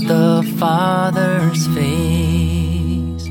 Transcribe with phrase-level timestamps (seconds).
[0.00, 3.24] the Father's face,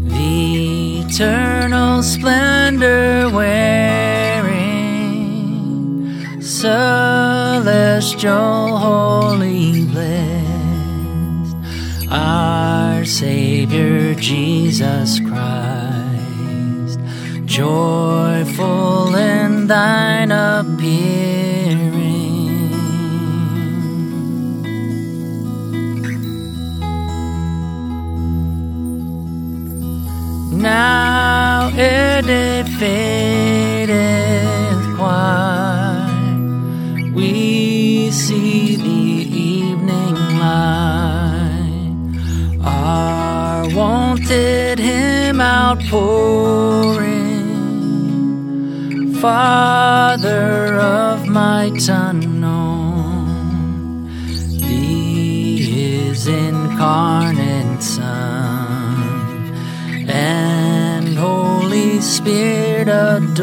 [0.00, 4.70] the eternal splendor wearing,
[6.40, 7.56] celestial,
[8.76, 11.56] holy, blessed,
[12.10, 17.00] our Savior Jesus Christ,
[17.44, 21.43] joyful in thine appearing.
[30.64, 33.96] Now it fadeth
[34.96, 36.32] quite.
[37.14, 39.28] We see the
[39.60, 42.08] evening light.
[42.64, 47.12] Our wanted hymn outpouring.
[49.20, 53.26] Father of might unknown,
[54.60, 55.58] the
[56.08, 57.43] is incarnate
[62.14, 63.34] Spirit adoring.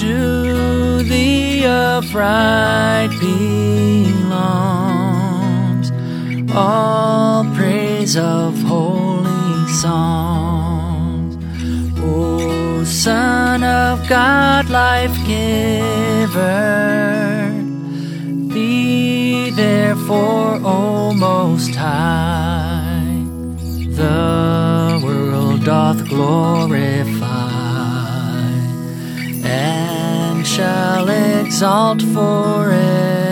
[0.00, 4.44] To the upright belongs
[6.54, 11.36] all praise of holy songs.
[11.98, 16.44] O Son of God, life giver,
[19.94, 23.24] therefore, O Most High,
[23.96, 27.30] the world doth glorify
[29.44, 33.23] and shall exalt forever.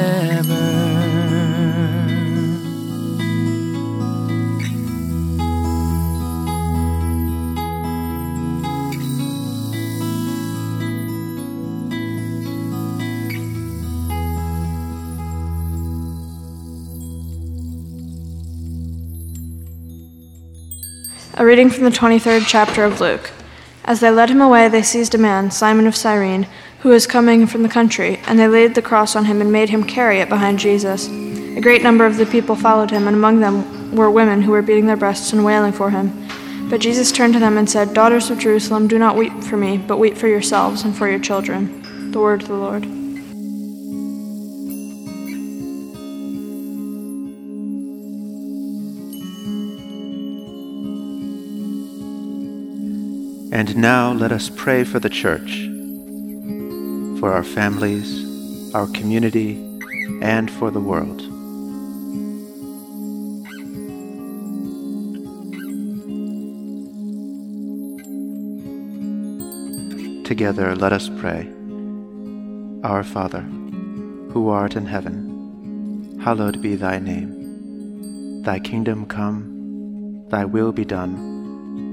[21.35, 23.31] A reading from the 23rd chapter of Luke.
[23.87, 26.47] As they led him away, they seized a man, Simon of Cyrene,
[26.81, 29.71] who was coming from the country, and they laid the cross on him and made
[29.71, 31.09] him carry it behind Jesus.
[31.09, 34.61] A great number of the people followed him, and among them were women who were
[34.61, 36.29] beating their breasts and wailing for him.
[36.69, 39.79] But Jesus turned to them and said, Daughters of Jerusalem, do not weep for me,
[39.79, 42.11] but weep for yourselves and for your children.
[42.13, 43.02] The word of the Lord.
[53.53, 55.69] And now let us pray for the church,
[57.21, 59.57] for our families, our community,
[60.23, 61.19] and for the world.
[70.25, 71.47] Together let us pray.
[72.83, 73.43] Our Father,
[74.33, 78.43] who art in heaven, hallowed be thy name.
[78.45, 81.32] Thy kingdom come, thy will be done,